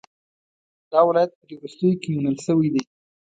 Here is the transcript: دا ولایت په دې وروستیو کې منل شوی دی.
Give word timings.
دا 0.91 0.99
ولایت 1.07 1.31
په 1.37 1.43
دې 1.47 1.55
وروستیو 1.57 1.99
کې 2.01 2.09
منل 2.23 2.37
شوی 2.45 2.67
دی. 2.73 2.81